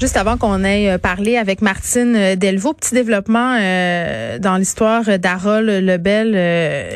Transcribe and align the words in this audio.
Juste 0.00 0.16
avant 0.16 0.36
qu'on 0.36 0.64
ait 0.64 0.90
euh, 0.90 0.98
parlé 0.98 1.36
avec 1.36 1.62
Martine 1.62 2.16
euh, 2.16 2.34
Delvaux, 2.34 2.72
petit 2.72 2.94
développement 2.94 3.56
euh, 3.60 4.40
dans 4.40 4.56
l'histoire 4.56 5.04
d'Harold 5.20 5.68
Lebel, 5.68 6.32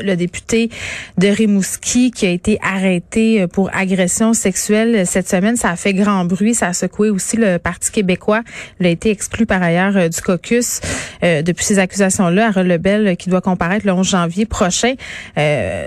le 0.04 0.14
député 0.16 0.68
de 1.16 1.28
Rimouski 1.28 2.10
qui 2.10 2.26
a 2.26 2.30
été 2.30 2.58
arrêté 2.60 3.46
pour 3.46 3.70
agression 3.72 4.34
sexuelle 4.34 5.06
cette 5.06 5.28
semaine. 5.28 5.56
Ça 5.56 5.70
a 5.70 5.76
fait 5.76 5.94
grand 5.94 6.24
bruit, 6.24 6.54
ça 6.54 6.66
a 6.66 6.72
secoué 6.72 7.08
aussi 7.10 7.36
le 7.36 7.58
Parti 7.58 7.92
québécois. 7.92 8.42
Il 8.80 8.86
a 8.86 8.90
été 8.90 9.10
exclu 9.10 9.46
par 9.46 9.62
ailleurs 9.62 10.08
du 10.08 10.20
caucus 10.20 10.80
depuis 11.22 11.64
ces 11.64 11.78
accusations-là. 11.78 12.48
Harold 12.48 12.68
Lebel 12.68 13.16
qui 13.16 13.30
doit 13.30 13.40
comparaître 13.40 13.86
le 13.86 13.92
11 13.92 14.06
janvier 14.06 14.44
prochain. 14.44 14.94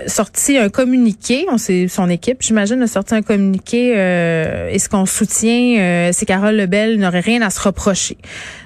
sorti 0.06 0.56
un 0.56 0.70
communiqué, 0.70 1.46
on 1.50 1.58
sait 1.58 1.88
son 1.88 2.08
équipe, 2.08 2.38
j'imagine, 2.40 2.82
a 2.82 2.86
sorti 2.86 3.14
un 3.14 3.22
communiqué 3.22 3.90
et 4.72 4.78
ce 4.78 4.88
qu'on 4.88 5.06
soutient, 5.06 6.10
c'est 6.12 6.26
qu'Harold 6.26 6.58
Lebel 6.58 7.01
n'aurait 7.02 7.20
rien 7.20 7.42
à 7.42 7.50
se 7.50 7.60
reprocher. 7.60 8.16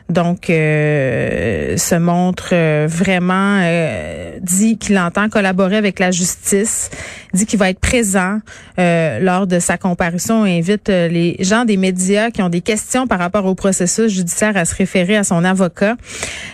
Donc, 0.08 0.50
euh, 0.50 1.76
se 1.76 1.96
montre 1.96 2.50
euh, 2.52 2.86
vraiment 2.88 3.60
euh, 3.62 4.38
dit 4.40 4.78
qu'il 4.78 4.96
entend 4.98 5.28
collaborer 5.28 5.76
avec 5.76 5.98
la 5.98 6.12
justice, 6.12 6.90
dit 7.34 7.44
qu'il 7.44 7.58
va 7.58 7.70
être 7.70 7.80
présent 7.80 8.38
lors 8.78 9.46
de 9.46 9.58
sa 9.58 9.78
comparution 9.78 10.44
invite 10.44 10.88
les 10.88 11.36
gens 11.40 11.64
des 11.64 11.78
médias 11.78 12.30
qui 12.30 12.42
ont 12.42 12.50
des 12.50 12.60
questions 12.60 13.06
par 13.06 13.18
rapport 13.18 13.46
au 13.46 13.54
processus 13.54 14.12
judiciaire 14.12 14.56
à 14.56 14.64
se 14.66 14.74
référer 14.74 15.16
à 15.16 15.24
son 15.24 15.44
avocat. 15.44 15.96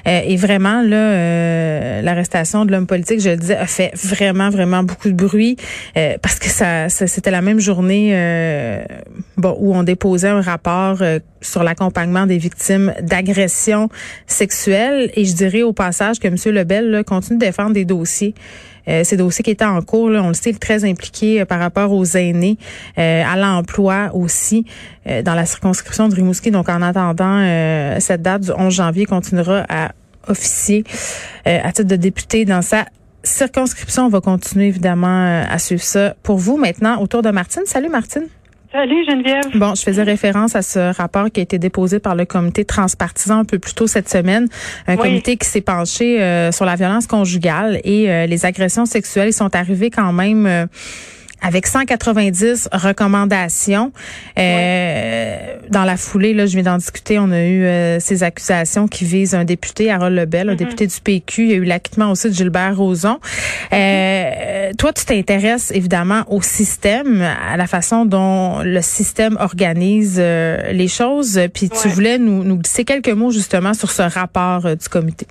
et 0.06 0.37
vraiment, 0.37 0.83
là, 0.83 2.00
l'arrestation 2.00 2.64
de 2.64 2.70
l'homme 2.70 2.87
politique, 2.87 3.20
je 3.20 3.30
le 3.30 3.37
disais, 3.37 3.56
a 3.56 3.66
fait 3.66 3.91
vraiment, 3.95 4.50
vraiment 4.50 4.84
beaucoup 4.84 5.09
de 5.09 5.14
bruit 5.14 5.56
parce 6.23 6.39
que 6.39 6.48
ça, 6.48 6.89
c'était 6.89 7.33
la 7.33 7.42
même 7.42 7.59
journée 7.59 8.14
bon, 9.37 9.56
où 9.59 9.75
on 9.75 9.83
déposait 9.83 10.28
un 10.28 10.42
rapport 10.42 11.03
sur 11.41 11.64
l'accompagnement 11.64 12.27
des 12.27 12.39
victimes 12.39 12.94
d'agressions 13.03 13.42
sexuelles. 13.48 15.11
Et 15.15 15.25
je 15.25 15.35
dirais 15.35 15.62
au 15.62 15.73
passage 15.73 16.19
que 16.19 16.29
M. 16.29 16.37
Lebel 16.47 17.05
continue 17.07 17.39
de 17.39 17.45
défendre 17.45 17.73
des 17.73 17.84
dossiers. 17.84 18.34
Euh, 18.89 19.05
ces 19.05 19.17
dossiers 19.17 19.45
qui 19.45 19.51
étaient 19.51 19.65
en 19.65 19.81
cours, 19.83 20.11
là, 20.11 20.23
on 20.23 20.29
le 20.29 20.34
sait, 20.34 20.53
très 20.53 20.84
impliqué 20.84 21.41
euh, 21.41 21.45
par 21.45 21.61
rapport 21.61 21.93
aux 21.93 22.05
aînés, 22.05 22.59
euh, 22.99 23.23
à 23.25 23.37
l'emploi 23.37 24.11
aussi, 24.15 24.65
dans 25.25 25.34
la 25.34 25.47
circonscription 25.47 26.09
de 26.09 26.15
Rimouski. 26.15 26.53
Donc, 26.53 26.69
en 26.69 26.81
attendant 26.81 27.45
cette 27.99 28.23
date 28.23 28.43
du 28.43 28.51
11 28.57 28.73
janvier, 28.73 29.05
continuera 29.05 29.65
à 29.69 29.91
officier 30.29 30.84
à 31.45 31.73
titre 31.73 31.89
de 31.89 31.97
député 31.97 32.45
dans 32.45 32.62
sa 32.62 32.87
circonscription. 33.25 34.06
On 34.06 34.09
va 34.09 34.21
continuer 34.21 34.69
évidemment 34.69 35.43
à 35.43 35.59
suivre 35.59 35.83
ça 35.83 36.15
pour 36.23 36.37
vous. 36.37 36.56
Maintenant, 36.56 37.01
autour 37.01 37.23
de 37.23 37.31
Martine. 37.31 37.62
Salut 37.67 37.89
Martine. 37.89 38.29
Salut 38.73 39.05
Geneviève. 39.05 39.45
Bon, 39.55 39.75
je 39.75 39.83
faisais 39.83 40.03
référence 40.03 40.56
à 40.56 40.62
ce 40.62 40.97
rapport 40.97 41.31
qui 41.31 41.41
a 41.41 41.42
été 41.42 41.59
déposé 41.59 41.98
par 41.98 42.15
le 42.15 42.25
comité 42.25 42.65
transpartisan 42.65 43.41
un 43.41 43.45
peu 43.45 43.59
plus 43.59 43.75
tôt 43.75 43.87
cette 43.87 44.09
semaine, 44.09 44.48
un 44.87 44.97
comité 44.97 45.37
qui 45.37 45.47
s'est 45.47 45.61
penché 45.61 46.23
euh, 46.23 46.53
sur 46.53 46.65
la 46.65 46.75
violence 46.75 47.06
conjugale 47.06 47.83
et 47.84 48.11
euh, 48.11 48.25
les 48.25 48.47
agressions 48.47 48.87
sexuelles. 48.87 49.28
Ils 49.28 49.34
sont 49.34 49.55
arrivés 49.55 49.91
quand 49.91 50.15
même 50.15 50.47
euh, 50.47 50.65
avec 51.43 51.67
190 51.67 52.69
recommandations. 52.73 53.93
Euh, 54.39 55.57
dans 55.69 55.84
la 55.84 55.97
foulée, 55.97 56.34
là, 56.34 56.47
je 56.47 56.55
viens 56.55 56.62
d'en 56.62 56.79
discuter, 56.79 57.19
on 57.19 57.31
a 57.31 57.43
eu 57.43 57.65
euh, 57.65 58.01
ces 58.01 58.23
accusations 58.23 58.87
qui 58.87 59.05
visent 59.05 59.34
un 59.34 59.45
député, 59.45 59.91
Harold 59.91 60.17
Lebel, 60.17 60.49
un 60.49 60.55
mm-hmm. 60.55 60.57
député 60.57 60.87
du 60.87 61.01
PQ. 61.03 61.43
Il 61.43 61.51
y 61.51 61.53
a 61.55 61.57
eu 61.57 61.65
l'acquittement 61.65 62.12
aussi 62.12 62.29
de 62.29 62.34
Gilbert 62.34 62.77
Rozon. 62.77 63.19
Euh, 63.73 64.71
toi, 64.79 64.93
tu 64.93 65.05
t'intéresses 65.05 65.73
évidemment 65.73 66.23
au 66.29 66.41
système, 66.41 67.23
à 67.23 67.56
la 67.56 67.67
façon 67.67 68.05
dont 68.05 68.61
le 68.62 68.81
système 68.81 69.37
organise 69.41 70.19
les 70.19 70.89
choses. 70.89 71.41
Puis 71.53 71.69
tu 71.69 71.89
voulais 71.89 72.19
nous, 72.19 72.45
nous 72.45 72.56
glisser 72.56 72.84
quelques 72.84 73.09
mots 73.09 73.33
justement 73.33 73.75
sur 73.75 73.91
ce 73.91 74.03
rapport 74.03 74.77
du 74.77 74.89
comité. 74.89 75.27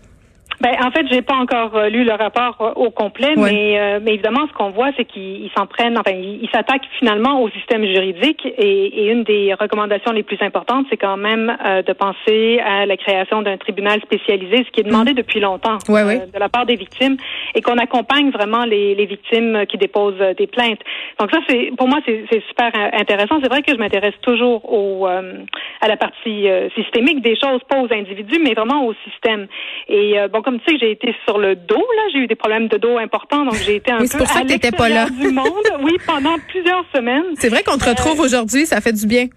Ben, 0.61 0.75
en 0.79 0.91
fait, 0.91 1.07
j'ai 1.09 1.23
pas 1.23 1.33
encore 1.33 1.75
euh, 1.75 1.89
lu 1.89 2.03
le 2.03 2.13
rapport 2.13 2.55
euh, 2.61 2.73
au 2.75 2.91
complet, 2.91 3.33
mais, 3.35 3.79
euh, 3.79 3.99
mais 3.99 4.13
évidemment, 4.13 4.45
ce 4.47 4.53
qu'on 4.53 4.69
voit, 4.69 4.91
c'est 4.95 5.05
qu'ils 5.05 5.49
s'en 5.57 5.65
prennent, 5.65 5.97
enfin, 5.97 6.11
ils 6.15 6.47
s'attaquent 6.53 6.87
finalement 6.99 7.41
au 7.41 7.49
système 7.49 7.83
juridique. 7.83 8.45
Et, 8.45 9.05
et, 9.05 9.11
une 9.11 9.23
des 9.23 9.55
recommandations 9.59 10.11
les 10.11 10.21
plus 10.21 10.37
importantes, 10.41 10.85
c'est 10.91 10.97
quand 10.97 11.17
même 11.17 11.57
de 11.87 11.93
penser 11.93 12.59
à 12.59 12.85
la 12.85 12.95
création 12.95 13.41
d'un 13.41 13.57
tribunal 13.57 13.99
spécialisé, 14.01 14.57
ce 14.57 14.71
qui 14.71 14.81
est 14.81 14.83
demandé 14.83 15.13
mm. 15.13 15.15
depuis 15.15 15.39
longtemps 15.39 15.77
de 15.77 16.39
la 16.39 16.49
part 16.49 16.67
des 16.67 16.75
victimes, 16.75 17.17
et 17.55 17.61
qu'on 17.61 17.77
accompagne 17.77 18.29
vraiment 18.29 18.63
les, 18.63 18.93
les, 18.93 19.05
victimes 19.05 19.65
qui 19.67 19.77
déposent 19.77 20.21
des 20.37 20.47
plaintes. 20.47 20.79
Donc 21.19 21.31
ça, 21.31 21.39
c'est 21.49 21.71
pour 21.75 21.87
moi, 21.87 21.99
c'est 22.05 22.43
super 22.47 22.71
intéressant. 22.93 23.39
C'est 23.41 23.49
vrai 23.49 23.63
que 23.63 23.71
je 23.71 23.77
m'intéresse 23.77 24.13
toujours 24.21 24.71
au, 24.71 25.07
à 25.07 25.87
la 25.87 25.97
partie 25.97 26.47
systémique 26.75 27.21
des 27.21 27.35
choses, 27.35 27.61
pas 27.67 27.81
aux 27.81 27.91
individus, 27.91 28.39
mais 28.43 28.53
vraiment 28.53 28.85
au 28.85 28.93
système. 29.05 29.47
Et 29.87 30.15
bon, 30.31 30.41
comme 30.41 30.50
tu 30.59 30.71
sais, 30.71 30.77
j'ai 30.79 30.91
été 30.91 31.13
sur 31.25 31.37
le 31.37 31.55
dos, 31.55 31.75
là. 31.75 32.01
J'ai 32.13 32.19
eu 32.19 32.27
des 32.27 32.35
problèmes 32.35 32.67
de 32.67 32.77
dos 32.77 32.97
importants, 32.97 33.45
donc 33.45 33.55
j'ai 33.55 33.75
été 33.75 33.91
un 33.91 33.99
oui, 33.99 34.07
peu 34.11 34.17
pour 34.19 34.27
ça 34.27 34.41
que 34.43 34.75
pas 34.75 34.89
là. 34.89 35.09
du 35.09 35.29
monde. 35.31 35.47
Oui, 35.81 35.93
pendant 36.05 36.37
plusieurs 36.49 36.85
semaines. 36.93 37.23
C'est 37.39 37.49
vrai 37.49 37.63
qu'on 37.63 37.77
te 37.77 37.89
retrouve 37.89 38.19
euh, 38.19 38.25
aujourd'hui, 38.25 38.65
ça 38.65 38.81
fait 38.81 38.93
du 38.93 39.07
bien. 39.07 39.27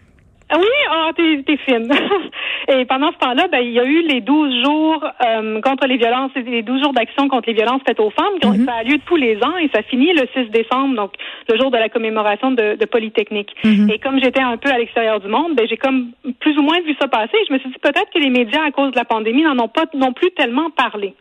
Ah 0.50 0.56
oui, 0.58 0.66
ah, 0.90 1.10
t'es, 1.16 1.56
fine. 1.56 1.90
et 2.68 2.84
pendant 2.84 3.10
ce 3.12 3.18
temps-là, 3.18 3.48
ben, 3.50 3.60
il 3.60 3.72
y 3.72 3.80
a 3.80 3.84
eu 3.84 4.02
les 4.02 4.20
12 4.20 4.62
jours 4.62 5.04
euh, 5.24 5.60
contre 5.62 5.86
les 5.86 5.96
violences, 5.96 6.32
les 6.34 6.62
12 6.62 6.82
jours 6.82 6.92
d'action 6.92 7.28
contre 7.28 7.48
les 7.48 7.54
violences 7.54 7.80
faites 7.86 7.98
aux 7.98 8.10
femmes. 8.10 8.38
Mm-hmm. 8.42 8.64
Ça 8.66 8.74
a 8.74 8.82
lieu 8.82 8.98
tous 9.06 9.16
les 9.16 9.36
ans 9.42 9.56
et 9.56 9.70
ça 9.74 9.82
finit 9.82 10.12
le 10.12 10.28
6 10.34 10.50
décembre, 10.50 10.96
donc 10.96 11.12
le 11.48 11.58
jour 11.58 11.70
de 11.70 11.78
la 11.78 11.88
commémoration 11.88 12.50
de, 12.50 12.84
Polytechnique. 12.84 13.54
Mm-hmm. 13.64 13.92
Et 13.94 13.98
comme 13.98 14.20
j'étais 14.20 14.42
un 14.42 14.56
peu 14.58 14.70
à 14.70 14.78
l'extérieur 14.78 15.18
du 15.18 15.28
monde, 15.28 15.54
ben, 15.56 15.66
j'ai 15.66 15.78
comme 15.78 16.10
plus 16.40 16.56
ou 16.58 16.62
moins 16.62 16.80
vu 16.82 16.94
ça 17.00 17.08
passer. 17.08 17.36
Je 17.48 17.52
me 17.52 17.58
suis 17.58 17.70
dit 17.70 17.78
peut-être 17.80 18.10
que 18.12 18.18
les 18.18 18.30
médias, 18.30 18.64
à 18.64 18.70
cause 18.70 18.92
de 18.92 18.96
la 18.96 19.04
pandémie, 19.04 19.42
n'en 19.42 19.58
ont 19.58 19.68
pas 19.68 19.86
non 19.94 20.12
plus 20.12 20.30
tellement 20.32 20.70
parlé. 20.70 21.14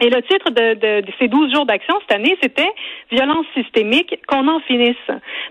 Et 0.00 0.10
le 0.10 0.22
titre 0.22 0.50
de, 0.50 0.74
de, 0.74 1.06
de 1.06 1.12
ces 1.18 1.28
12 1.28 1.52
jours 1.52 1.66
d'action 1.66 1.94
cette 2.02 2.18
année, 2.18 2.36
c'était 2.42 2.70
Violence 3.10 3.46
systémique, 3.54 4.20
qu'on 4.26 4.46
en 4.48 4.60
finisse. 4.60 4.96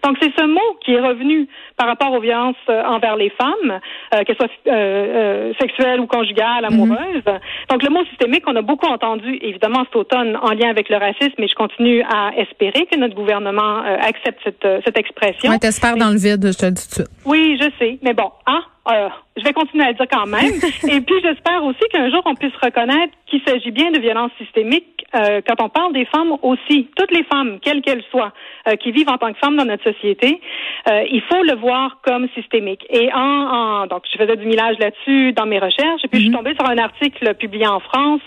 Donc 0.03 0.17
c'est 0.21 0.31
ce 0.37 0.45
mot 0.45 0.77
qui 0.83 0.93
est 0.93 0.99
revenu 0.99 1.47
par 1.75 1.87
rapport 1.87 2.13
aux 2.13 2.21
violences 2.21 2.55
euh, 2.69 2.83
envers 2.83 3.15
les 3.15 3.29
femmes, 3.31 3.79
euh, 4.13 4.23
qu'elles 4.23 4.35
soient 4.35 4.47
euh, 4.67 4.71
euh, 4.71 5.53
sexuelles 5.59 5.99
ou 5.99 6.07
conjugales, 6.07 6.65
mhm. 6.69 6.73
amoureuses. 6.73 7.23
Donc 7.69 7.83
le 7.83 7.89
mot 7.89 8.03
systémique, 8.05 8.43
on 8.47 8.55
a 8.55 8.61
beaucoup 8.61 8.87
entendu 8.87 9.37
évidemment 9.41 9.83
cet 9.85 9.95
automne 9.95 10.37
en 10.41 10.51
lien 10.51 10.69
avec 10.69 10.89
le 10.89 10.97
racisme, 10.97 11.33
mais 11.39 11.47
je 11.47 11.55
continue 11.55 12.01
à 12.03 12.31
espérer 12.37 12.85
que 12.91 12.97
notre 12.97 13.15
gouvernement 13.15 13.79
accepte 13.79 14.39
cette, 14.43 14.67
cette 14.85 14.97
expression. 14.97 15.51
Ouais, 15.51 15.59
t'espères 15.59 15.97
dans 15.97 16.09
le 16.09 16.17
vide, 16.17 16.51
je 16.51 16.57
te 16.57 16.65
le 16.65 16.71
dis 16.71 16.83
tout 16.83 17.01
de 17.01 17.07
suite. 17.07 17.25
Oui, 17.25 17.57
je 17.61 17.69
sais, 17.79 17.99
mais 18.01 18.13
bon, 18.13 18.31
hein, 18.45 18.61
euh, 18.89 19.09
je 19.35 19.43
vais 19.43 19.53
continuer 19.53 19.85
à 19.85 19.89
le 19.89 19.93
dire 19.93 20.05
quand 20.11 20.25
même. 20.25 20.53
Et 20.91 21.01
puis, 21.01 21.15
j'espère 21.23 21.63
aussi 21.63 21.83
qu'un 21.91 22.09
jour, 22.09 22.21
on 22.25 22.35
puisse 22.35 22.55
reconnaître 22.61 23.13
qu'il 23.27 23.41
s'agit 23.45 23.71
bien 23.71 23.91
de 23.91 23.99
violences 23.99 24.31
systémiques 24.37 25.05
euh, 25.15 25.41
quand 25.47 25.61
on 25.63 25.69
parle 25.69 25.93
des 25.93 26.05
femmes 26.05 26.33
aussi. 26.41 26.89
Toutes 26.95 27.11
les 27.11 27.23
femmes, 27.23 27.59
quelles 27.61 27.81
qu'elles 27.81 28.03
soient, 28.11 28.33
euh, 28.67 28.75
qui 28.75 28.91
vivent 28.91 29.09
en 29.09 29.17
tant 29.17 29.31
que 29.31 29.39
femmes 29.39 29.57
dans 29.57 29.65
notre 29.65 29.83
société, 29.83 30.41
il 31.11 31.21
faut 31.29 31.43
le 31.43 31.55
voir 31.55 31.99
comme 32.01 32.29
systémique. 32.33 32.85
Et 32.89 33.11
en, 33.13 33.19
en 33.19 33.87
donc, 33.87 34.03
je 34.11 34.17
faisais 34.17 34.37
du 34.37 34.45
millage 34.45 34.77
là-dessus 34.79 35.33
dans 35.33 35.45
mes 35.45 35.59
recherches. 35.59 36.01
Et 36.03 36.07
puis, 36.07 36.19
je 36.19 36.25
suis 36.25 36.29
mhm. 36.29 36.37
tombée 36.37 36.55
sur 36.55 36.69
un 36.69 36.77
article 36.77 37.33
publié 37.35 37.67
en 37.67 37.81
France 37.81 38.21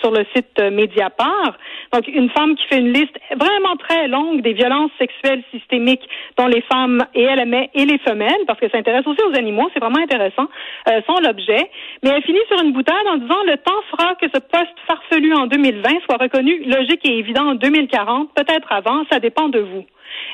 sur 0.00 0.10
le 0.10 0.24
site 0.34 0.58
Mediapart. 0.58 1.58
Donc, 1.92 2.08
une 2.08 2.30
femme 2.30 2.56
qui 2.56 2.66
fait 2.68 2.78
une 2.78 2.92
liste 2.92 3.16
vraiment 3.36 3.76
très 3.76 4.08
longue 4.08 4.40
des 4.40 4.54
violences 4.54 4.90
sexuelles 4.98 5.42
systémiques 5.52 6.08
dont 6.38 6.46
les 6.46 6.62
femmes, 6.62 7.04
et 7.14 7.22
elle 7.22 7.40
et 7.74 7.84
les 7.84 7.98
femelles, 7.98 8.44
parce 8.46 8.58
que 8.58 8.68
ça 8.70 8.78
intéresse 8.78 9.06
aussi 9.06 9.20
aux 9.22 9.36
animaux. 9.36 9.68
C'est 9.72 9.80
vraiment 9.80 10.05
intéressant, 10.06 10.48
euh, 10.88 11.00
sont 11.06 11.18
l'objet. 11.20 11.70
Mais 12.02 12.10
elle 12.10 12.22
finit 12.22 12.44
sur 12.48 12.62
une 12.62 12.72
boutade 12.72 13.06
en 13.08 13.16
disant 13.16 13.42
le 13.46 13.56
temps 13.58 13.80
fera 13.90 14.14
que 14.14 14.26
ce 14.32 14.38
poste 14.38 14.76
farfelu 14.86 15.34
en 15.34 15.46
2020 15.46 15.88
soit 16.04 16.16
reconnu 16.16 16.62
logique 16.64 17.00
et 17.04 17.18
évident 17.18 17.50
en 17.50 17.54
2040, 17.54 18.30
peut-être 18.34 18.70
avant, 18.70 19.04
ça 19.10 19.20
dépend 19.20 19.48
de 19.48 19.60
vous. 19.60 19.84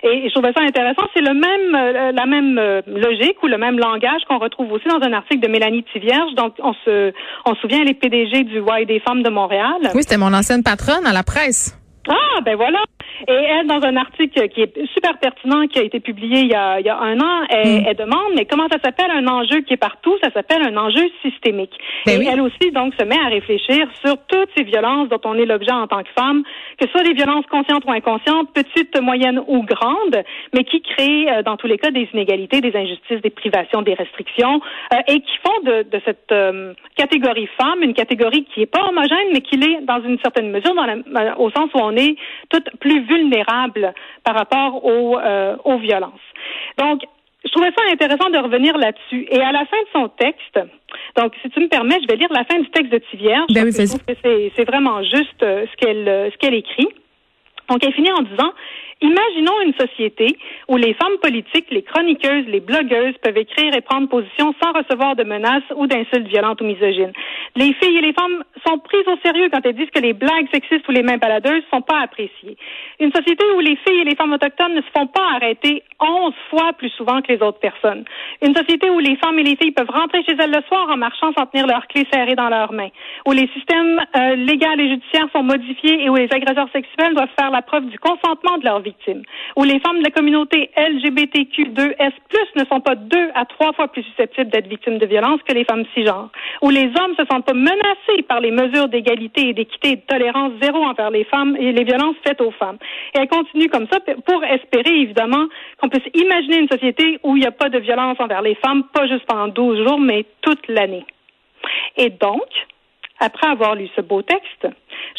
Et 0.04 0.28
je 0.28 0.32
trouvais 0.32 0.52
ça 0.52 0.62
intéressant. 0.62 1.02
C'est 1.14 1.22
le 1.22 1.34
même, 1.34 1.74
euh, 1.74 2.12
la 2.12 2.26
même 2.26 2.58
euh, 2.58 2.82
logique 2.86 3.42
ou 3.42 3.46
le 3.46 3.58
même 3.58 3.78
langage 3.78 4.22
qu'on 4.28 4.38
retrouve 4.38 4.70
aussi 4.72 4.88
dans 4.88 5.00
un 5.00 5.12
article 5.12 5.40
de 5.40 5.48
Mélanie 5.48 5.84
Tivierge. 5.92 6.34
Donc, 6.34 6.54
on 6.58 6.74
se, 6.84 7.12
on 7.46 7.54
se 7.54 7.60
souvient, 7.60 7.84
est 7.84 7.94
PDG 7.94 8.44
du 8.44 8.60
Y 8.60 8.86
des 8.86 9.00
femmes 9.00 9.22
de 9.22 9.30
Montréal. 9.30 9.90
Oui, 9.94 10.02
c'était 10.02 10.18
mon 10.18 10.32
ancienne 10.32 10.62
patronne 10.62 11.06
à 11.06 11.12
la 11.12 11.22
presse. 11.22 11.78
Ah, 12.08 12.40
ben 12.44 12.56
voilà. 12.56 12.80
Et 13.28 13.32
elle, 13.32 13.66
dans 13.66 13.82
un 13.82 13.96
article 13.96 14.48
qui 14.48 14.62
est 14.62 14.86
super 14.94 15.18
pertinent, 15.18 15.66
qui 15.66 15.78
a 15.78 15.82
été 15.82 16.00
publié 16.00 16.40
il 16.40 16.48
y 16.48 16.54
a, 16.54 16.80
il 16.80 16.86
y 16.86 16.88
a 16.88 16.98
un 16.98 17.18
an, 17.20 17.46
elle, 17.48 17.82
hmm. 17.82 17.94
demande, 17.94 18.32
mais 18.36 18.44
comment 18.44 18.68
ça 18.70 18.78
s'appelle 18.82 19.10
un 19.10 19.26
enjeu 19.26 19.60
qui 19.60 19.74
est 19.74 19.78
partout? 19.78 20.16
Ça 20.22 20.30
s'appelle 20.32 20.62
un 20.62 20.76
enjeu 20.76 21.08
systémique. 21.22 21.72
Ben 22.06 22.20
et 22.20 22.26
elle 22.26 22.40
aussi, 22.40 22.70
donc, 22.72 22.94
se 22.98 23.04
met 23.04 23.18
à 23.18 23.28
réfléchir 23.28 23.86
sur 24.04 24.16
toutes 24.26 24.50
ces 24.56 24.64
violences 24.64 25.08
dont 25.08 25.20
on 25.24 25.34
est 25.34 25.46
l'objet 25.46 25.72
en 25.72 25.86
tant 25.86 26.02
que 26.02 26.10
femme, 26.16 26.42
que 26.78 26.86
ce 26.86 26.92
soit 26.92 27.02
des 27.02 27.14
violences 27.14 27.46
conscientes 27.46 27.84
ou 27.86 27.90
inconscientes, 27.90 28.48
petites, 28.52 29.00
moyennes 29.00 29.40
ou 29.46 29.62
grandes, 29.62 30.22
mais 30.54 30.64
qui 30.64 30.80
créent, 30.82 31.30
euh, 31.30 31.42
dans 31.42 31.56
tous 31.56 31.66
les 31.66 31.78
cas, 31.78 31.90
des 31.90 32.08
inégalités, 32.12 32.60
des 32.60 32.74
injustices, 32.76 33.20
des 33.20 33.30
privations, 33.30 33.82
des 33.82 33.94
restrictions, 33.94 34.60
euh, 34.92 34.96
et 35.08 35.20
qui 35.20 35.36
font 35.44 35.60
de, 35.64 35.82
de 35.82 36.00
cette 36.04 36.32
euh, 36.32 36.74
catégorie 36.96 37.48
femme 37.58 37.82
une 37.82 37.94
catégorie 37.94 38.44
qui 38.44 38.62
est 38.62 38.66
pas 38.66 38.84
homogène, 38.88 39.28
mais 39.32 39.40
qui 39.40 39.56
l'est 39.56 39.80
dans 39.82 40.02
une 40.02 40.18
certaine 40.20 40.50
mesure, 40.50 40.74
dans 40.74 40.86
la, 40.86 41.38
au 41.38 41.50
sens 41.50 41.70
où 41.74 41.78
on 41.78 41.96
est 41.96 42.16
toutes 42.48 42.70
plus 42.80 43.01
vulnérables 43.02 43.92
par 44.24 44.34
rapport 44.34 44.84
aux, 44.84 45.18
euh, 45.18 45.56
aux 45.64 45.78
violences. 45.78 46.12
Donc, 46.78 47.02
je 47.44 47.50
trouvais 47.50 47.72
ça 47.76 47.82
intéressant 47.90 48.30
de 48.30 48.38
revenir 48.38 48.76
là-dessus. 48.78 49.26
Et 49.30 49.40
à 49.40 49.52
la 49.52 49.64
fin 49.66 49.76
de 49.76 49.88
son 49.92 50.08
texte, 50.08 50.58
donc 51.16 51.32
si 51.42 51.50
tu 51.50 51.60
me 51.60 51.68
permets, 51.68 51.98
je 52.00 52.06
vais 52.06 52.16
lire 52.16 52.32
la 52.32 52.44
fin 52.44 52.58
du 52.58 52.70
texte 52.70 52.92
de 52.92 52.98
Tivierge. 53.10 53.46
Ben 53.50 53.64
oui, 53.64 53.72
je 53.72 53.86
trouve 53.86 54.04
que 54.04 54.50
c'est 54.56 54.64
vraiment 54.64 55.02
juste 55.02 55.42
euh, 55.42 55.66
ce 55.70 55.76
qu'elle 55.76 56.30
ce 56.32 56.36
qu'elle 56.38 56.54
écrit. 56.54 56.88
Donc, 57.68 57.84
elle 57.84 57.92
finit 57.94 58.12
en 58.12 58.22
disant 58.22 58.52
Imaginons 59.02 59.60
une 59.66 59.74
société 59.74 60.38
où 60.68 60.76
les 60.76 60.94
femmes 60.94 61.18
politiques, 61.20 61.70
les 61.70 61.82
chroniqueuses, 61.82 62.46
les 62.46 62.60
blogueuses 62.60 63.18
peuvent 63.20 63.36
écrire 63.36 63.74
et 63.74 63.80
prendre 63.80 64.08
position 64.08 64.54
sans 64.62 64.72
recevoir 64.72 65.16
de 65.16 65.24
menaces 65.24 65.68
ou 65.74 65.88
d'insultes 65.88 66.28
violentes 66.28 66.60
ou 66.60 66.64
misogynes. 66.64 67.12
Les 67.56 67.74
filles 67.74 67.98
et 67.98 68.00
les 68.00 68.12
femmes 68.12 68.44
sont 68.64 68.78
prises 68.78 69.06
au 69.08 69.16
sérieux 69.24 69.48
quand 69.52 69.60
elles 69.64 69.74
disent 69.74 69.90
que 69.90 70.00
les 70.00 70.12
blagues 70.12 70.46
sexistes 70.52 70.88
ou 70.88 70.92
les 70.92 71.02
mains 71.02 71.16
baladeuses 71.16 71.64
sont 71.70 71.82
pas 71.82 72.00
appréciées. 72.00 72.56
Une 73.00 73.12
société 73.12 73.44
où 73.56 73.60
les 73.60 73.76
filles 73.76 74.02
et 74.02 74.04
les 74.04 74.14
femmes 74.14 74.32
autochtones 74.32 74.74
ne 74.74 74.82
se 74.82 74.90
font 74.96 75.08
pas 75.08 75.34
arrêter 75.34 75.82
onze 76.00 76.34
fois 76.48 76.72
plus 76.72 76.90
souvent 76.90 77.20
que 77.22 77.32
les 77.32 77.42
autres 77.42 77.58
personnes. 77.58 78.04
Une 78.40 78.54
société 78.54 78.88
où 78.88 79.00
les 79.00 79.16
femmes 79.16 79.38
et 79.38 79.42
les 79.42 79.56
filles 79.56 79.72
peuvent 79.72 79.90
rentrer 79.90 80.22
chez 80.24 80.36
elles 80.38 80.50
le 80.50 80.62
soir 80.68 80.88
en 80.88 80.96
marchant 80.96 81.32
sans 81.36 81.46
tenir 81.46 81.66
leurs 81.66 81.86
clés 81.88 82.06
serrées 82.12 82.36
dans 82.36 82.48
leurs 82.48 82.72
mains. 82.72 82.90
Où 83.26 83.32
les 83.32 83.48
systèmes 83.48 84.00
euh, 84.16 84.36
et 84.78 84.88
judiciaires 84.88 85.28
sont 85.32 85.42
modifiés 85.42 86.04
et 86.04 86.08
où 86.08 86.14
les 86.14 86.28
agresseurs 86.32 86.68
sexuels 86.72 87.14
doivent 87.14 87.34
faire 87.38 87.50
la 87.50 87.62
preuve 87.62 87.86
du 87.86 87.98
consentement 87.98 88.58
de 88.58 88.64
leurs 88.64 88.80
victimes, 88.92 89.22
où 89.56 89.64
les 89.64 89.80
femmes 89.80 89.98
de 89.98 90.04
la 90.04 90.10
communauté 90.10 90.70
LGBTQ2S+, 90.76 92.12
ne 92.56 92.64
sont 92.64 92.80
pas 92.80 92.94
deux 92.94 93.28
à 93.34 93.44
trois 93.44 93.72
fois 93.72 93.88
plus 93.88 94.02
susceptibles 94.02 94.50
d'être 94.50 94.68
victimes 94.68 94.98
de 94.98 95.06
violences 95.06 95.40
que 95.46 95.54
les 95.54 95.64
femmes 95.64 95.84
cisgenres, 95.94 96.30
où 96.62 96.70
les 96.70 96.86
hommes 96.98 97.14
se 97.18 97.24
sentent 97.30 97.46
pas 97.46 97.54
menacés 97.54 98.22
par 98.28 98.40
les 98.40 98.50
mesures 98.50 98.88
d'égalité 98.88 99.48
et 99.48 99.54
d'équité 99.54 99.92
et 99.92 99.96
de 99.96 100.02
tolérance 100.02 100.52
zéro 100.60 100.78
envers 100.78 101.10
les 101.10 101.24
femmes 101.24 101.56
et 101.58 101.72
les 101.72 101.84
violences 101.84 102.16
faites 102.26 102.40
aux 102.40 102.50
femmes. 102.52 102.78
Et 103.14 103.18
elle 103.18 103.28
continue 103.28 103.68
comme 103.68 103.86
ça 103.90 103.98
pour 104.00 104.44
espérer, 104.44 104.94
évidemment, 105.00 105.46
qu'on 105.80 105.88
puisse 105.88 106.08
imaginer 106.14 106.58
une 106.58 106.68
société 106.68 107.18
où 107.22 107.36
il 107.36 107.40
n'y 107.40 107.46
a 107.46 107.52
pas 107.52 107.68
de 107.68 107.78
violence 107.78 108.18
envers 108.20 108.42
les 108.42 108.54
femmes, 108.56 108.84
pas 108.92 109.06
juste 109.06 109.26
pendant 109.26 109.48
12 109.48 109.86
jours, 109.86 110.00
mais 110.00 110.24
toute 110.42 110.66
l'année. 110.68 111.04
Et 111.96 112.10
donc, 112.10 112.48
après 113.22 113.46
avoir 113.46 113.76
lu 113.76 113.88
ce 113.94 114.00
beau 114.00 114.20
texte, 114.22 114.66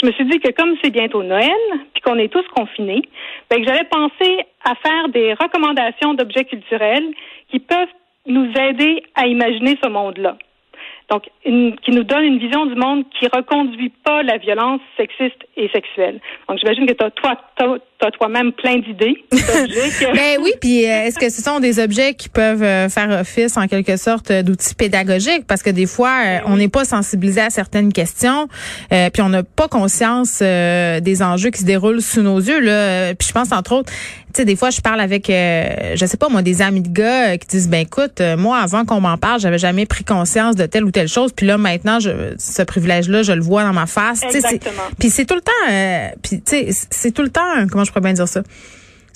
je 0.01 0.05
me 0.05 0.11
suis 0.11 0.25
dit 0.25 0.39
que 0.39 0.51
comme 0.51 0.75
c'est 0.83 0.91
bientôt 0.91 1.23
Noël, 1.23 1.49
puis 1.93 2.01
qu'on 2.01 2.17
est 2.17 2.31
tous 2.31 2.45
confinés, 2.55 3.01
ben 3.49 3.61
que 3.61 3.67
j'avais 3.67 3.85
pensé 3.85 4.45
à 4.65 4.75
faire 4.75 5.09
des 5.09 5.33
recommandations 5.33 6.13
d'objets 6.13 6.45
culturels 6.45 7.13
qui 7.49 7.59
peuvent 7.59 7.87
nous 8.25 8.51
aider 8.59 9.03
à 9.15 9.27
imaginer 9.27 9.77
ce 9.83 9.89
monde-là. 9.89 10.37
Donc, 11.09 11.23
une, 11.45 11.75
qui 11.77 11.91
nous 11.91 12.03
donne 12.03 12.23
une 12.23 12.39
vision 12.39 12.65
du 12.65 12.75
monde 12.75 13.03
qui 13.19 13.27
reconduit 13.27 13.91
pas 14.03 14.23
la 14.23 14.37
violence 14.37 14.81
sexiste 14.97 15.37
et 15.57 15.69
sexuelle. 15.69 16.19
Donc, 16.47 16.59
j'imagine 16.59 16.85
que 16.85 16.93
tu 16.93 17.05
as, 17.05 17.11
toi, 17.11 17.37
as, 18.01 18.11
toi-même 18.11 18.51
plein 18.53 18.77
d'idées. 18.77 19.23
ben 19.31 20.39
oui, 20.41 20.51
puis 20.59 20.85
euh, 20.85 21.05
est-ce 21.05 21.19
que 21.19 21.29
ce 21.29 21.41
sont 21.41 21.59
des 21.59 21.79
objets 21.79 22.13
qui 22.13 22.29
peuvent 22.29 22.63
euh, 22.63 22.89
faire 22.89 23.09
office 23.19 23.57
en 23.57 23.67
quelque 23.67 23.97
sorte 23.97 24.31
d'outils 24.31 24.75
pédagogiques? 24.75 25.45
Parce 25.47 25.61
que 25.61 25.69
des 25.69 25.85
fois, 25.85 26.21
euh, 26.25 26.39
on 26.45 26.57
n'est 26.57 26.69
pas 26.69 26.85
sensibilisé 26.85 27.41
à 27.41 27.49
certaines 27.49 27.91
questions, 27.93 28.47
puis 28.89 29.21
on 29.21 29.29
n'a 29.29 29.43
pas 29.43 29.67
conscience 29.67 30.39
des 30.41 31.23
enjeux 31.23 31.49
qui 31.49 31.61
se 31.61 31.65
déroulent 31.65 32.01
sous 32.01 32.21
nos 32.21 32.39
yeux. 32.39 32.59
Là. 32.59 33.13
Puis 33.15 33.27
je 33.27 33.33
pense 33.33 33.51
entre 33.51 33.73
autres, 33.73 33.91
tu 34.33 34.41
sais, 34.41 34.45
des 34.45 34.55
fois, 34.55 34.69
je 34.69 34.81
parle 34.81 34.99
avec, 34.99 35.27
je 35.27 36.05
sais 36.05 36.17
pas 36.17 36.29
moi, 36.29 36.41
des 36.41 36.61
amis 36.61 36.81
de 36.81 36.89
gars 36.89 37.37
qui 37.37 37.47
disent, 37.47 37.69
ben 37.69 37.81
écoute, 37.81 38.21
moi, 38.37 38.59
avant 38.59 38.85
qu'on 38.85 39.01
m'en 39.01 39.17
parle, 39.17 39.39
j'avais 39.39 39.59
jamais 39.59 39.85
pris 39.85 40.03
conscience 40.03 40.55
de 40.55 40.65
telle 40.65 40.83
ou 40.83 40.91
telle 40.91 41.07
chose, 41.07 41.31
puis 41.35 41.45
là 41.45 41.57
maintenant, 41.57 41.99
je, 41.99 42.33
ce 42.37 42.61
privilège-là, 42.63 43.23
je 43.23 43.33
le 43.33 43.41
vois 43.41 43.63
dans 43.63 43.73
ma 43.73 43.85
face. 43.85 44.21
Exactement. 44.23 44.83
Puis 44.99 45.09
c'est 45.09 45.25
tout 45.25 45.35
le 45.35 45.41
temps, 45.41 46.15
puis 46.21 46.41
tu 46.41 46.71
sais, 46.71 46.87
c'est 46.89 47.11
tout 47.11 47.23
le 47.23 47.29
temps, 47.29 47.67
comment 47.71 47.83
je 47.83 47.91
pourrais 47.91 48.01
bien 48.01 48.13
dire 48.13 48.27
ça? 48.27 48.41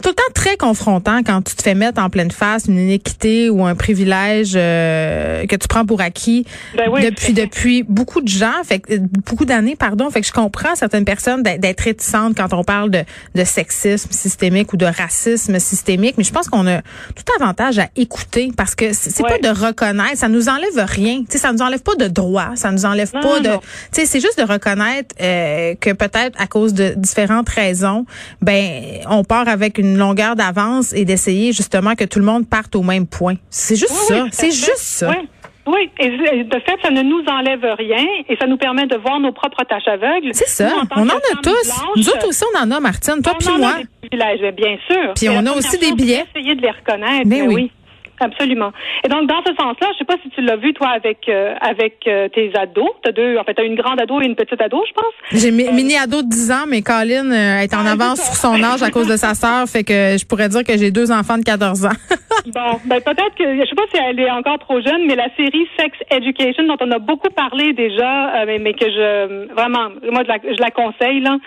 Tout 0.02 0.10
le 0.10 0.16
temps 0.16 0.34
très 0.34 0.58
confrontant 0.58 1.22
quand 1.24 1.42
tu 1.42 1.56
te 1.56 1.64
fais 1.64 1.74
mettre 1.74 2.02
en 2.02 2.10
pleine 2.10 2.30
face 2.30 2.66
une 2.68 2.78
inéquité 2.78 3.50
ou 3.50 3.66
un 3.66 3.76
privilège 3.76 4.54
euh, 4.56 5.46
que 5.48 5.56
tu 5.56 5.68
prends 5.68 5.86
pour 5.86 6.02
acquis 6.02 6.46
ben 6.76 6.88
oui, 6.92 7.04
depuis 7.04 7.34
depuis 7.34 7.84
beaucoup 7.84 8.22
de 8.22 8.28
gens, 8.28 8.64
fait 8.64 8.84
beaucoup 9.26 9.46
d'années 9.46 9.76
pardon, 9.76 10.10
fait 10.12 10.22
que 10.22 10.28
je 10.28 10.32
comprends 10.32 10.76
certaines 10.76 11.06
personnes 11.06 11.42
d'être 11.42 11.82
réticentes 11.82 12.38
quand 12.38 12.54
on 12.54 12.64
parle 12.64 12.92
de, 12.92 13.04
de 13.34 13.44
sexisme 13.44 14.12
systémique 14.12 14.72
ou 14.74 14.78
de 14.78 14.86
racisme 14.86 15.58
systémique, 15.60 16.16
mais 16.18 16.24
je 16.24 16.32
pense 16.32 16.48
qu'on 16.48 16.68
a 16.68 16.82
tout 16.82 17.26
avantage 17.40 17.80
à 17.80 17.88
écouter 17.96 18.52
parce 18.56 18.76
que 18.76 18.94
c'est 18.94 19.24
pas 19.24 19.40
de 19.40 19.50
reconnaître, 19.50 20.18
ça 20.18 20.30
nous 20.30 20.48
enlève 20.48 20.86
rien, 20.88 21.22
tu 21.22 21.26
sais 21.32 21.38
ça 21.40 21.52
nous 21.52 21.62
enlève 21.62 21.82
pas 21.82 21.96
de 21.96 22.08
droit, 22.08 22.52
ça 22.56 22.72
nous 22.72 22.86
enlève 22.86 23.12
pas 23.12 23.40
de 23.40 23.50
tu 23.92 24.02
sais 24.02 24.06
c'est 24.06 24.20
juste 24.20 24.38
de 24.38 24.46
reconnaître 24.52 25.16
euh, 25.22 25.74
que 25.80 25.92
peut-être 25.92 26.40
à 26.40 26.46
cause 26.46 26.74
de 26.74 26.94
différentes 26.96 27.50
raisons, 27.50 28.06
ben 28.42 28.84
on 29.10 29.24
part 29.24 29.48
avec 29.48 29.80
une 29.80 29.87
une 29.92 29.98
longueur 29.98 30.36
d'avance 30.36 30.94
et 30.94 31.06
d'essayer 31.06 31.52
justement 31.54 31.96
que 31.96 32.04
tout 32.04 32.20
le 32.20 32.26
monde 32.26 32.48
parte 32.48 32.76
au 32.76 32.84
même 32.84 33.08
point. 33.08 33.36
C'est 33.50 33.76
juste 33.76 33.92
ça. 33.92 34.26
c'est 34.32 34.52
juste 34.52 34.78
ça. 34.78 35.10
Oui. 35.10 35.28
Oui, 35.68 35.90
et 36.00 36.10
de 36.46 36.60
fait, 36.60 36.78
ça 36.82 36.90
ne 36.92 37.02
nous 37.02 37.24
enlève 37.28 37.66
rien 37.78 38.06
et 38.30 38.38
ça 38.38 38.48
nous 38.48 38.56
permet 38.56 38.88
de 38.88 38.96
voir 38.96 39.20
nos 39.20 39.34
propres 39.34 39.66
tâches 39.66 39.88
aveugles. 39.88 40.30
C'est 40.32 40.48
ça. 40.48 40.72
on 40.96 41.02
en 41.02 41.10
a 41.10 41.42
tous. 41.44 41.84
nous 41.98 42.08
autres 42.08 42.30
aussi, 42.30 42.44
on 42.56 42.60
en 42.60 42.72
a, 42.72 42.80
Martine. 42.80 43.22
Toi 43.22 43.34
puis 43.38 43.50
moi. 43.58 43.74
bien 44.10 44.78
sûr. 44.90 45.14
Puis 45.14 45.28
on 45.28 45.46
a 45.46 45.52
aussi 45.52 45.78
des 45.78 45.92
billets. 45.92 46.24
Essayer 46.34 46.56
de 46.56 46.62
les 46.62 46.72
reconnaître. 46.72 47.26
Mais, 47.26 47.42
oui. 47.42 47.70
Absolument. 48.20 48.72
Et 49.04 49.10
donc 49.10 49.28
dans 49.28 49.42
ce 49.46 49.54
sens-là, 49.54 49.90
je 49.94 49.98
sais 50.00 50.06
pas 50.06 50.16
si 50.24 50.30
tu 50.30 50.42
l'as 50.42 50.56
vu 50.56 50.74
toi 50.74 50.90
avec 50.90 51.30
euh, 51.30 51.54
avec 51.62 52.00
euh, 52.08 52.28
tes 52.30 52.52
ados. 52.58 52.90
T'as 53.04 53.12
deux, 53.12 53.38
en 53.38 53.44
fait, 53.44 53.54
t'as 53.54 53.64
une 53.64 53.76
grande 53.76 54.02
ado 54.02 54.20
et 54.22 54.26
une 54.26 54.36
petite 54.36 54.60
ado, 54.60 54.84
je 54.88 54.94
pense. 54.94 55.42
J'ai 55.42 55.50
euh, 55.50 55.72
mini 55.72 55.96
ado 55.98 56.24
de 56.24 56.28
10 56.28 56.52
ans, 56.52 56.66
mais 56.68 56.82
Colin 56.82 57.32
est 57.32 57.74
en 57.74 57.86
ah, 57.86 57.92
avance 57.92 58.22
sur 58.22 58.34
son 58.34 58.64
âge 58.64 58.82
à 58.82 58.90
cause 58.90 59.08
de 59.08 59.18
sa 59.18 59.36
sœur, 59.36 59.68
fait 59.68 59.84
que 59.84 60.18
je 60.18 60.26
pourrais 60.26 60.50
dire 60.50 60.64
que 60.64 60.78
j'ai 60.78 60.90
deux 60.90 61.12
enfants 61.12 61.38
de 61.38 61.44
14 61.44 61.86
ans. 61.86 61.90
bon, 62.48 62.80
ben 62.86 63.02
peut-être 63.02 63.36
que 63.38 63.44
je 63.44 63.70
sais 63.70 63.76
pas 63.76 63.84
si 63.94 64.02
elle 64.04 64.20
est 64.20 64.32
encore 64.32 64.58
trop 64.60 64.82
jeune, 64.82 65.06
mais 65.08 65.16
la 65.16 65.30
série 65.36 65.68
Sex 65.78 65.96
Education 66.10 66.64
dont 66.64 66.78
on 66.82 66.92
a 66.92 67.00
beaucoup 67.00 67.30
parlé 67.30 67.74
déjà, 67.74 68.46
mais, 68.46 68.58
mais, 68.58 68.74
que 68.74 68.86
je 68.86 69.54
vraiment, 69.54 69.90
moi 70.12 70.24
je 70.24 70.28
la, 70.28 70.38
je 70.44 70.62
la 70.62 70.72
conseille 70.72 71.20
là 71.20 71.38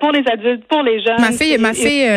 pour 0.00 0.10
les 0.10 0.24
adultes, 0.26 0.64
pour 0.66 0.82
les 0.82 1.02
jeunes. 1.02 1.20
Ma 1.20 1.32
fille, 1.32 1.56
ma 1.58 1.72
fille, 1.72 2.08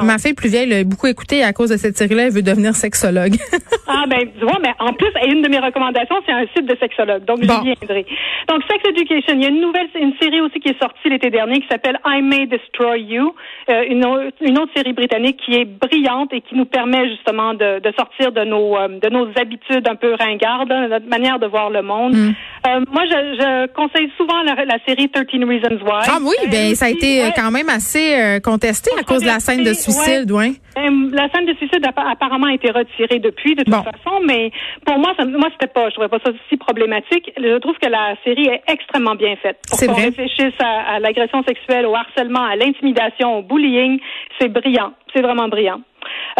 ma 0.00 0.18
fille 0.18 0.34
plus 0.34 0.50
vieille 0.50 0.68
l'a 0.68 0.84
beaucoup 0.84 1.06
écouté 1.06 1.42
à 1.42 1.52
cause 1.52 1.70
de 1.70 1.76
cette 1.76 1.96
série-là, 1.96 2.24
elle 2.24 2.32
veut 2.32 2.42
devenir 2.42 2.74
sexologue. 2.74 3.21
ah 3.86 4.04
ben 4.08 4.28
tu 4.38 4.44
vois, 4.44 4.58
mais 4.62 4.72
en 4.78 4.92
plus, 4.92 5.10
une 5.26 5.42
de 5.42 5.48
mes 5.48 5.58
recommandations, 5.58 6.16
c'est 6.26 6.32
un 6.32 6.46
site 6.54 6.66
de 6.66 6.76
sexologue, 6.78 7.24
donc 7.24 7.38
j'y 7.40 7.46
viendrai. 7.46 8.06
Donc 8.48 8.62
Sex 8.68 8.82
Education, 8.88 9.34
il 9.34 9.42
y 9.42 9.46
a 9.46 9.48
une 9.48 9.60
nouvelle, 9.60 9.88
une 10.00 10.14
série 10.20 10.40
aussi 10.40 10.58
qui 10.60 10.68
est 10.68 10.80
sortie 10.80 11.08
l'été 11.08 11.30
dernier 11.30 11.60
qui 11.60 11.68
s'appelle 11.68 11.98
I 12.04 12.22
May 12.22 12.46
Destroy 12.46 13.00
You, 13.00 13.34
euh, 13.70 13.84
une, 13.88 14.04
une, 14.40 14.58
autre 14.58 14.72
série 14.76 14.92
britannique 14.92 15.40
qui 15.44 15.54
est 15.54 15.64
brillante 15.64 16.32
et 16.32 16.40
qui 16.40 16.54
nous 16.54 16.64
permet 16.64 17.08
justement 17.08 17.54
de, 17.54 17.80
de 17.80 17.92
sortir 17.96 18.32
de 18.32 18.44
nos 18.44 18.76
euh, 18.76 18.88
de 18.88 19.08
nos 19.08 19.28
habitudes 19.36 19.86
un 19.88 19.96
peu 19.96 20.14
ringardes, 20.14 20.68
de 20.68 20.88
notre 20.88 21.08
manière 21.08 21.38
de 21.38 21.46
voir 21.46 21.70
le 21.70 21.82
monde. 21.82 22.14
Mm. 22.14 22.34
Euh, 22.66 22.80
moi, 22.92 23.02
je, 23.06 23.36
je, 23.40 23.72
conseille 23.72 24.10
souvent 24.16 24.42
la, 24.42 24.64
la, 24.64 24.78
série 24.86 25.08
13 25.08 25.26
Reasons 25.32 25.84
Why. 25.84 26.06
Ah 26.06 26.18
oui, 26.22 26.36
ben 26.50 26.74
ça 26.74 26.86
a 26.86 26.90
été 26.90 27.22
quand 27.34 27.50
même 27.50 27.68
assez 27.68 28.38
contesté 28.42 28.90
à 28.98 29.02
cause 29.02 29.22
de 29.22 29.26
la 29.26 29.40
scène 29.40 29.64
de 29.64 29.72
suicide, 29.72 30.30
ouais. 30.30 30.52
La 30.76 31.28
scène 31.30 31.46
de 31.46 31.54
suicide 31.54 31.84
a 31.84 32.10
apparemment 32.10 32.48
été 32.48 32.70
retirée 32.70 33.11
depuis, 33.18 33.54
de 33.54 33.64
toute 33.64 33.74
façon, 33.74 34.20
mais 34.26 34.50
pour 34.84 34.98
moi, 34.98 35.12
ça, 35.18 35.24
moi, 35.24 35.48
c'était 35.52 35.72
pas, 35.72 35.88
je 35.88 35.94
trouvais 35.94 36.08
pas 36.08 36.18
ça 36.24 36.32
si 36.48 36.56
problématique. 36.56 37.30
Je 37.36 37.58
trouve 37.58 37.76
que 37.78 37.88
la 37.88 38.14
série 38.24 38.46
est 38.48 38.62
extrêmement 38.68 39.14
bien 39.14 39.36
faite. 39.36 39.58
Pour 39.68 39.78
qu'on 39.78 39.94
réfléchisse 39.94 40.54
à, 40.60 40.98
l'agression 41.00 41.42
sexuelle, 41.44 41.86
au 41.86 41.94
harcèlement, 41.94 42.44
à 42.44 42.56
l'intimidation, 42.56 43.38
au 43.38 43.42
bullying, 43.42 43.98
c'est 44.38 44.48
brillant. 44.48 44.92
C'est 45.14 45.22
vraiment 45.22 45.48
brillant. 45.48 45.80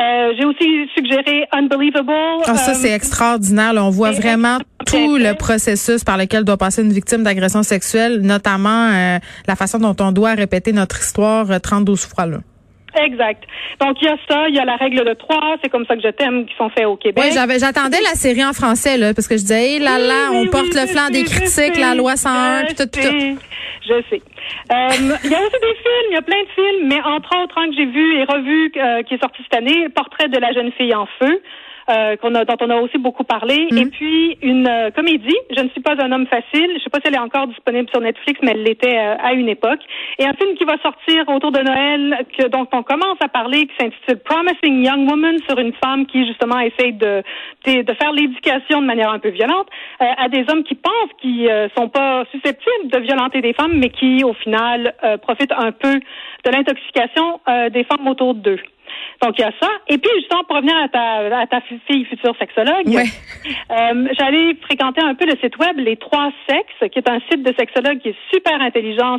Euh, 0.01 0.33
j'ai 0.39 0.45
aussi 0.45 0.89
suggéré 0.95 1.47
Unbelievable. 1.53 2.43
Ah, 2.47 2.57
ça, 2.57 2.75
c'est 2.75 2.93
euh, 2.93 2.97
extraordinaire. 2.97 3.73
on 3.77 3.91
voit 3.91 4.11
vraiment 4.11 4.59
tout 4.87 5.17
le 5.17 5.35
processus 5.35 6.03
par 6.03 6.17
lequel 6.17 6.45
doit 6.45 6.57
passer 6.57 6.83
une 6.83 6.93
victime 6.93 7.23
d'agression 7.23 7.63
sexuelle, 7.63 8.21
notamment 8.21 8.89
euh, 8.89 9.19
la 9.47 9.57
façon 9.57 9.79
dont 9.79 9.95
on 10.01 10.13
doit 10.13 10.35
répéter 10.35 10.73
notre 10.73 10.99
histoire 11.01 11.47
32 11.61 11.97
fois 11.97 12.27
là. 12.27 12.39
Exact. 13.01 13.45
Donc 13.81 13.97
il 14.01 14.07
y 14.07 14.09
a 14.09 14.17
ça, 14.29 14.49
il 14.49 14.55
y 14.55 14.59
a 14.59 14.65
la 14.65 14.77
règle 14.77 15.05
de 15.05 15.15
trois, 15.15 15.57
c'est 15.63 15.71
comme 15.71 15.87
ça 15.87 15.97
que 15.97 16.03
je 16.03 16.09
t'aime, 16.09 16.47
qui 16.47 16.55
sont 16.57 16.69
faits 16.71 16.87
au 16.87 16.97
Québec. 16.97 17.25
Oui, 17.25 17.33
j'avais, 17.33 17.59
j'attendais 17.59 18.01
la 18.03 18.15
série 18.15 18.45
en 18.45 18.53
français 18.53 18.97
là, 18.99 19.15
parce 19.15 19.29
que 19.29 19.37
je 19.37 19.43
disais, 19.43 19.77
hé 19.77 19.79
là 19.79 19.99
là, 19.99 20.31
on 20.33 20.47
porte 20.47 20.75
le 20.75 20.87
flanc 20.87 21.09
des 21.11 21.25
critiques, 21.25 21.79
la 21.79 21.95
loi 21.95 22.17
101, 22.17 22.65
puis 22.65 22.75
tout, 22.75 22.85
tout. 22.85 23.01
Je 23.01 24.03
sais. 24.11 24.23
Euh, 24.73 25.17
il 25.25 25.31
y 25.31 25.35
a 25.35 25.41
aussi 25.41 25.59
des 25.61 25.75
films, 25.75 26.09
il 26.11 26.15
y 26.15 26.17
a 26.17 26.23
plein 26.23 26.43
de 26.43 26.49
films, 26.55 26.89
mais 26.89 27.01
entre 27.03 27.31
autres 27.43 27.59
un 27.59 27.69
que 27.69 27.77
j'ai 27.77 27.87
vu 27.87 28.19
et 28.19 28.25
revu 28.25 28.73
euh, 28.77 29.03
qui 29.03 29.15
est 29.15 29.23
sorti 29.23 29.43
cette 29.43 29.59
année, 29.59 29.89
Portrait 29.89 30.29
de 30.29 30.39
la 30.39 30.53
jeune 30.53 30.71
fille 30.73 30.95
en 30.95 31.07
feu. 31.19 31.43
Euh, 31.91 32.17
qu'on 32.17 32.35
a, 32.35 32.45
dont 32.45 32.57
on 32.61 32.71
a 32.71 32.77
aussi 32.77 32.99
beaucoup 32.99 33.25
parlé. 33.25 33.69
Mm. 33.71 33.79
Et 33.79 33.87
puis 33.87 34.39
une 34.43 34.69
euh, 34.69 34.91
comédie, 34.91 35.37
Je 35.57 35.63
ne 35.63 35.69
suis 35.71 35.81
pas 35.81 35.95
un 35.99 36.13
homme 36.13 36.27
facile. 36.27 36.71
Je 36.77 36.83
sais 36.83 36.91
pas 36.91 36.99
si 36.99 37.09
elle 37.09 37.15
est 37.15 37.19
encore 37.19 37.47
disponible 37.49 37.89
sur 37.91 38.01
Netflix, 38.01 38.41
mais 38.43 38.53
elle 38.53 38.63
l'était 38.63 38.99
euh, 38.99 39.17
à 39.19 39.33
une 39.33 39.49
époque. 39.49 39.81
Et 40.19 40.25
un 40.25 40.33
film 40.35 40.55
qui 40.57 40.65
va 40.65 40.77
sortir 40.79 41.29
autour 41.29 41.53
de 41.53 41.61
Noël, 41.61 42.27
que 42.37 42.49
dont 42.49 42.67
on 42.73 42.83
commence 42.83 43.19
à 43.21 43.29
parler, 43.29 43.67
qui 43.67 43.75
s'intitule 43.79 44.19
Promising 44.19 44.85
Young 44.85 45.09
Woman, 45.09 45.37
sur 45.49 45.59
une 45.59 45.73
femme 45.85 46.07
qui 46.07 46.27
justement 46.27 46.59
essaie 46.59 46.93
de 46.93 47.23
de, 47.67 47.83
de 47.83 47.95
faire 47.95 48.13
l'éducation 48.13 48.81
de 48.81 48.87
manière 48.87 49.11
un 49.11 49.19
peu 49.19 49.29
violente 49.31 49.69
euh, 50.01 50.05
à 50.17 50.29
des 50.29 50.45
hommes 50.49 50.65
qui 50.65 50.75
pensent 50.75 51.13
qu'ils 51.21 51.49
euh, 51.49 51.69
sont 51.77 51.89
pas 51.89 52.25
susceptibles 52.31 52.91
de 52.93 52.99
violenter 52.99 53.41
des 53.41 53.53
femmes, 53.53 53.79
mais 53.79 53.91
qui 53.91 54.25
au 54.25 54.35
final 54.35 54.95
euh, 55.05 55.17
profitent 55.19 55.53
un 55.53 55.73
peu 55.73 55.95
de 55.95 56.51
l'intoxication 56.51 57.41
euh, 57.49 57.71
des 57.71 57.85
femmes 57.85 58.07
autour 58.07 58.35
d'eux. 58.35 58.59
Donc, 59.23 59.39
il 59.39 59.43
y 59.43 59.45
a 59.45 59.53
ça. 59.61 59.69
Et 59.89 59.99
puis, 59.99 60.11
justement, 60.17 60.45
pour 60.45 60.57
revenir 60.57 60.77
à 60.77 60.89
ta, 60.89 61.39
à 61.39 61.47
ta 61.47 61.61
fille 61.61 62.05
future 62.05 62.35
sexologue, 62.39 62.87
Ouais. 62.89 63.05
euh, 63.71 64.09
j'allais 64.19 64.55
fréquenter 64.63 65.01
un 65.01 65.15
peu 65.15 65.27
le 65.27 65.37
site 65.43 65.57
web 65.59 65.79
Les 65.79 65.97
Trois 65.97 66.31
Sexes, 66.49 66.91
qui 66.91 66.99
est 66.99 67.09
un 67.09 67.21
site 67.31 67.43
de 67.43 67.55
sexologue 67.59 67.99
qui 67.99 68.11
est 68.11 68.17
super 68.33 68.61
intelligent. 68.61 69.19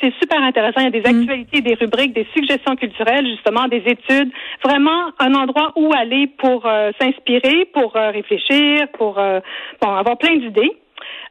C'est 0.00 0.14
super 0.20 0.42
intéressant. 0.42 0.80
Il 0.80 0.84
y 0.84 0.86
a 0.86 0.90
des 0.90 1.06
actualités, 1.06 1.60
des 1.60 1.74
rubriques, 1.74 2.12
des 2.14 2.26
suggestions 2.34 2.76
culturelles, 2.76 3.26
justement, 3.26 3.68
des 3.68 3.82
études. 3.86 4.30
Vraiment 4.64 5.10
un 5.18 5.34
endroit 5.34 5.72
où 5.76 5.92
aller 5.92 6.26
pour 6.38 6.66
euh, 6.66 6.90
s'inspirer, 7.00 7.66
pour 7.72 7.96
euh, 7.96 8.10
réfléchir, 8.10 8.88
pour 8.98 9.18
euh, 9.18 9.40
bon, 9.80 9.94
avoir 9.94 10.16
plein 10.18 10.36
d'idées. 10.36 10.72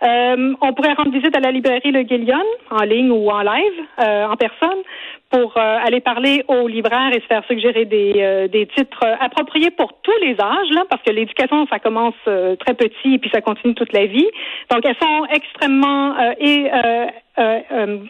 Euh, 0.03 0.53
on 0.61 0.73
pourrait 0.73 0.93
rendre 0.93 1.11
visite 1.11 1.35
à 1.35 1.39
la 1.39 1.51
librairie 1.51 1.91
Le 1.91 2.01
Guélion, 2.01 2.43
en 2.71 2.83
ligne 2.83 3.11
ou 3.11 3.29
en 3.29 3.41
live, 3.41 3.85
euh, 3.99 4.25
en 4.25 4.35
personne, 4.35 4.79
pour 5.29 5.55
euh, 5.57 5.77
aller 5.85 6.01
parler 6.01 6.43
aux 6.47 6.67
libraires 6.67 7.11
et 7.13 7.21
se 7.21 7.25
faire 7.27 7.43
suggérer 7.47 7.85
des, 7.85 8.13
euh, 8.17 8.47
des 8.47 8.65
titres 8.65 9.05
appropriés 9.19 9.69
pour 9.69 9.93
tous 10.01 10.17
les 10.21 10.35
âges, 10.41 10.69
là, 10.71 10.85
parce 10.89 11.03
que 11.03 11.11
l'éducation, 11.11 11.67
ça 11.67 11.79
commence 11.79 12.15
très 12.25 12.73
petit 12.73 13.13
et 13.13 13.19
puis 13.19 13.29
ça 13.31 13.41
continue 13.41 13.75
toute 13.75 13.93
la 13.93 14.07
vie. 14.07 14.27
Donc, 14.71 14.85
elles 14.85 14.95
sont 14.99 15.25
extrêmement 15.31 16.15
et 16.39 16.69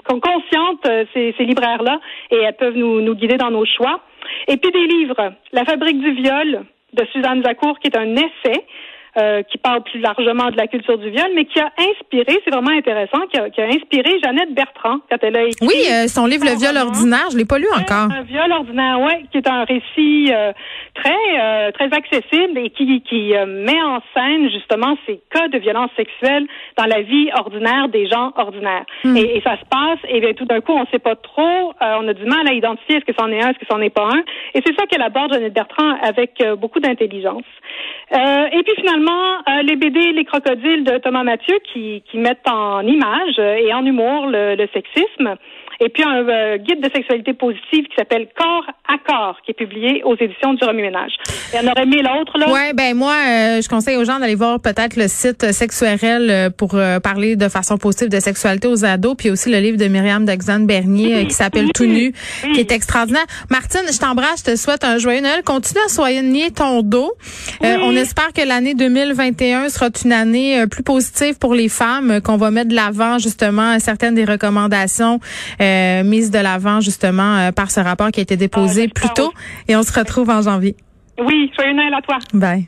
conscientes, 0.07 0.87
ces, 1.13 1.35
ces 1.37 1.43
libraires-là, 1.43 1.99
et 2.31 2.37
elles 2.37 2.55
peuvent 2.55 2.77
nous, 2.77 3.01
nous 3.01 3.15
guider 3.15 3.37
dans 3.37 3.51
nos 3.51 3.65
choix. 3.65 3.99
Et 4.47 4.57
puis 4.57 4.71
des 4.71 4.87
livres. 4.87 5.33
La 5.51 5.65
fabrique 5.65 5.99
du 5.99 6.11
viol 6.11 6.63
de 6.93 7.05
Suzanne 7.11 7.43
Zacour, 7.43 7.79
qui 7.79 7.87
est 7.87 7.97
un 7.97 8.15
essai 8.15 8.63
euh, 9.17 9.43
qui 9.43 9.57
parle 9.57 9.83
plus 9.83 9.99
largement 9.99 10.49
de 10.49 10.57
la 10.57 10.67
culture 10.67 10.97
du 10.97 11.09
viol, 11.09 11.27
mais 11.35 11.45
qui 11.45 11.59
a 11.59 11.71
inspiré, 11.77 12.39
c'est 12.43 12.51
vraiment 12.51 12.71
intéressant, 12.71 13.19
qui 13.31 13.39
a, 13.39 13.49
qui 13.49 13.61
a 13.61 13.65
inspiré 13.67 14.19
Jeannette 14.23 14.53
Bertrand 14.53 14.99
quand 15.09 15.17
elle 15.21 15.37
a 15.37 15.43
écrit. 15.43 15.67
Oui, 15.67 15.75
euh, 15.91 16.07
son 16.07 16.25
livre 16.25 16.45
Le 16.45 16.57
viol 16.57 16.77
ordinaire, 16.77 17.27
je 17.31 17.37
l'ai 17.37 17.45
pas 17.45 17.59
lu 17.59 17.67
encore. 17.73 18.09
Un 18.11 18.23
viol 18.23 18.51
ordinaire, 18.51 18.99
ouais, 19.01 19.23
qui 19.31 19.37
est 19.37 19.47
un 19.47 19.63
récit 19.63 20.31
euh, 20.31 20.53
très 20.93 21.11
euh, 21.39 21.71
très 21.71 21.91
accessible 21.93 22.57
et 22.57 22.69
qui 22.69 23.01
qui 23.01 23.35
euh, 23.35 23.45
met 23.45 23.81
en 23.81 23.99
scène 24.13 24.49
justement 24.49 24.95
ces 25.05 25.19
cas 25.31 25.47
de 25.47 25.57
violence 25.57 25.91
sexuelle 25.95 26.45
dans 26.77 26.85
la 26.85 27.01
vie 27.01 27.29
ordinaire 27.37 27.89
des 27.89 28.07
gens 28.07 28.31
ordinaires. 28.35 28.85
Et, 29.05 29.37
et 29.37 29.41
ça 29.41 29.57
se 29.57 29.65
passe 29.69 29.99
et 30.07 30.19
bien 30.19 30.33
tout 30.33 30.45
d'un 30.45 30.61
coup 30.61 30.73
on 30.73 30.85
sait 30.87 30.99
pas 30.99 31.15
trop, 31.15 31.41
euh, 31.81 31.99
on 31.99 32.07
a 32.07 32.13
du 32.13 32.25
mal 32.25 32.47
à 32.47 32.53
identifier 32.53 32.97
est-ce 32.97 33.05
que 33.05 33.13
c'en 33.17 33.29
est 33.29 33.43
un, 33.43 33.49
est-ce 33.49 33.59
que 33.59 33.65
c'en 33.69 33.81
est 33.81 33.89
pas 33.89 34.07
un. 34.07 34.19
Et 34.53 34.61
c'est 34.65 34.75
ça 34.77 34.85
qu'elle 34.87 35.01
aborde 35.01 35.33
Jeannette 35.33 35.53
Bertrand 35.53 35.95
avec 36.01 36.39
euh, 36.41 36.55
beaucoup 36.55 36.79
d'intelligence. 36.79 37.43
Euh, 38.13 38.45
et 38.51 38.63
puis 38.63 38.73
finalement 38.77 39.00
euh, 39.09 39.61
les 39.63 39.75
BD 39.75 40.11
Les 40.13 40.25
crocodiles 40.25 40.83
de 40.83 40.97
Thomas 40.97 41.23
Mathieu 41.23 41.57
qui 41.71 42.03
mettent 42.15 42.47
en 42.47 42.81
image 42.85 43.35
euh, 43.39 43.55
et 43.55 43.73
en 43.73 43.85
humour 43.85 44.27
le 44.27 44.67
sexisme. 44.73 45.35
Et 45.83 45.89
puis 45.89 46.03
un 46.03 46.27
euh, 46.27 46.57
guide 46.57 46.79
de 46.79 46.89
sexualité 46.93 47.33
positive 47.33 47.85
qui 47.85 47.95
s'appelle 47.97 48.27
Corps 48.37 48.65
à 48.87 48.97
corps, 49.03 49.37
qui 49.43 49.51
est 49.51 49.55
publié 49.55 50.03
aux 50.03 50.15
éditions 50.15 50.53
du 50.53 50.63
Remue-Ménage. 50.63 51.13
Et 51.53 51.57
on 51.63 51.67
aurait 51.71 51.87
mis 51.87 52.03
l'autre, 52.03 52.37
là. 52.37 52.51
Ouais, 52.51 52.73
ben 52.73 52.95
moi, 52.95 53.13
euh, 53.13 53.61
je 53.63 53.67
conseille 53.67 53.97
aux 53.97 54.05
gens 54.05 54.19
d'aller 54.19 54.35
voir 54.35 54.59
peut-être 54.59 54.95
le 54.95 55.07
site 55.07 55.51
Sexuel 55.51 56.29
euh, 56.29 56.49
pour 56.51 56.75
euh, 56.75 56.99
parler 56.99 57.35
de 57.35 57.49
façon 57.49 57.77
positive 57.79 58.09
de 58.09 58.19
sexualité 58.19 58.67
aux 58.67 58.85
ados, 58.85 59.15
puis 59.17 59.31
aussi 59.31 59.49
le 59.49 59.57
livre 59.57 59.77
de 59.77 59.85
Myriam 59.87 60.23
Dexane 60.23 60.67
Bernier 60.67 61.15
euh, 61.15 61.23
qui 61.23 61.33
s'appelle 61.33 61.71
Tout 61.73 61.85
nu, 61.85 62.13
qui 62.53 62.59
est 62.59 62.71
extraordinaire. 62.71 63.25
Martine, 63.49 63.81
je 63.91 63.97
t'embrasse, 63.97 64.43
je 64.45 64.51
te 64.51 64.55
souhaite 64.55 64.83
un 64.83 64.99
joyeux 64.99 65.21
Noël. 65.21 65.41
Continue 65.43 65.81
à 65.83 65.89
soigner 65.89 66.51
ton 66.51 66.83
dos. 66.83 67.11
Euh, 67.63 67.77
Oui. 67.77 67.83
on 67.85 67.95
espère 67.95 68.33
que 68.33 68.47
l'année 68.47 68.75
2021 68.75 69.69
sera 69.69 69.87
une 70.05 70.13
année 70.13 70.63
plus 70.69 70.83
positive 70.83 71.39
pour 71.39 71.55
les 71.55 71.69
femmes, 71.69 72.21
qu'on 72.21 72.37
va 72.37 72.51
mettre 72.51 72.69
de 72.69 72.75
l'avant 72.75 73.17
justement 73.17 73.79
certaines 73.79 74.13
des 74.13 74.25
recommandations 74.25 75.19
euh, 75.59 75.70
mises 76.03 76.31
de 76.31 76.39
l'avant 76.39 76.79
justement 76.81 77.37
euh, 77.37 77.51
par 77.51 77.71
ce 77.71 77.79
rapport 77.79 78.11
qui 78.11 78.19
a 78.19 78.23
été 78.23 78.37
déposé 78.37 78.87
Ah, 78.89 78.93
plus 78.93 79.07
j'espère 79.07 79.25
tôt. 79.25 79.33
Et 79.67 79.75
on 79.75 79.83
se 79.83 79.97
retrouve 79.97 80.29
en 80.29 80.41
janvier. 80.41 80.75
Oui, 81.19 81.51
joyeux 81.55 81.73
Noël 81.75 81.93
à 81.93 82.01
toi. 82.01 82.17
Bye. 82.33 82.67